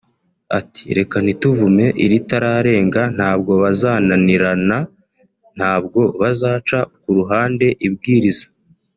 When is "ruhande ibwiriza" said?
7.17-8.45